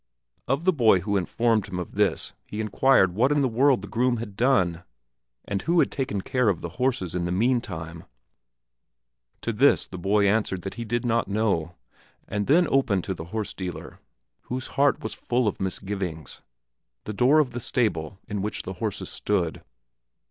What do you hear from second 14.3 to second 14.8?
whose